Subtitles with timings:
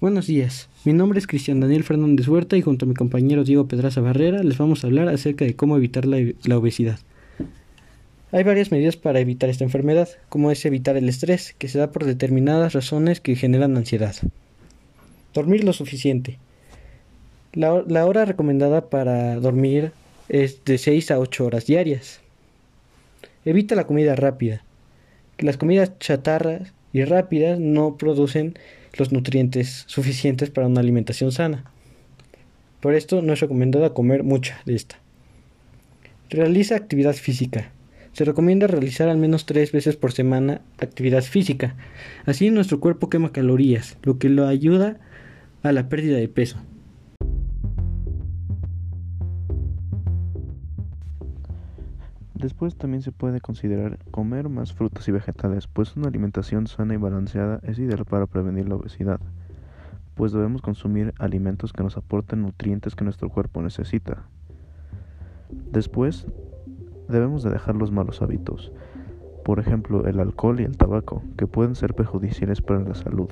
[0.00, 3.68] Buenos días, mi nombre es Cristian Daniel Fernández Huerta y junto a mi compañero Diego
[3.68, 6.98] Pedraza Barrera les vamos a hablar acerca de cómo evitar la, obesidad.
[8.32, 11.92] Hay varias medidas para evitar esta enfermedad, como es evitar el estrés, que se da
[11.92, 14.16] por determinadas razones que generan ansiedad.
[15.32, 16.38] Dormir lo suficiente.
[17.52, 19.92] La, la hora recomendada para dormir
[20.28, 22.20] es de 6 a 8 horas diarias.
[23.44, 24.64] Evita la comida rápida.
[25.38, 28.54] Las comidas chatarras y rápidas no producen
[28.96, 31.64] los nutrientes suficientes para una alimentación sana.
[32.80, 35.00] Por esto no es recomendada comer mucha de esta.
[36.30, 37.72] Realiza actividad física.
[38.12, 41.74] Se recomienda realizar al menos tres veces por semana actividad física.
[42.26, 45.00] Así nuestro cuerpo quema calorías, lo que lo ayuda
[45.64, 46.58] a la pérdida de peso.
[52.44, 56.98] Después también se puede considerar comer más frutas y vegetales, pues una alimentación sana y
[56.98, 59.18] balanceada es ideal para prevenir la obesidad,
[60.14, 64.24] pues debemos consumir alimentos que nos aporten nutrientes que nuestro cuerpo necesita.
[65.72, 66.26] Después,
[67.08, 68.72] debemos de dejar los malos hábitos,
[69.42, 73.30] por ejemplo el alcohol y el tabaco, que pueden ser perjudiciales para la salud.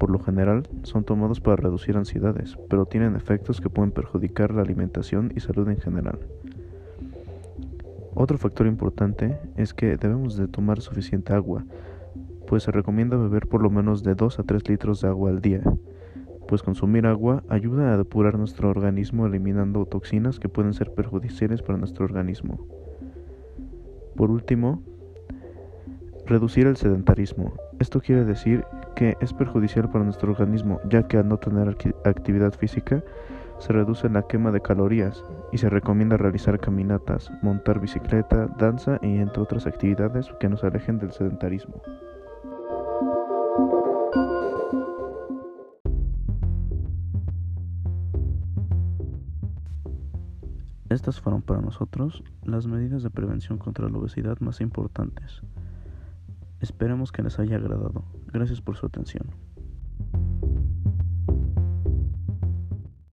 [0.00, 4.62] Por lo general, son tomados para reducir ansiedades, pero tienen efectos que pueden perjudicar la
[4.62, 6.18] alimentación y salud en general.
[8.22, 11.64] Otro factor importante es que debemos de tomar suficiente agua,
[12.46, 15.40] pues se recomienda beber por lo menos de 2 a 3 litros de agua al
[15.40, 15.62] día,
[16.46, 21.78] pues consumir agua ayuda a depurar nuestro organismo eliminando toxinas que pueden ser perjudiciales para
[21.78, 22.66] nuestro organismo.
[24.16, 24.82] Por último,
[26.26, 27.54] reducir el sedentarismo.
[27.78, 32.52] Esto quiere decir que es perjudicial para nuestro organismo, ya que al no tener actividad
[32.52, 33.02] física,
[33.60, 35.22] se reduce la quema de calorías
[35.52, 40.98] y se recomienda realizar caminatas, montar bicicleta, danza y entre otras actividades que nos alejen
[40.98, 41.82] del sedentarismo.
[50.88, 55.42] Estas fueron para nosotros las medidas de prevención contra la obesidad más importantes.
[56.60, 58.04] Esperemos que les haya agradado.
[58.32, 59.28] Gracias por su atención.